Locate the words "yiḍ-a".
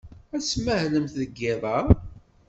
1.41-1.77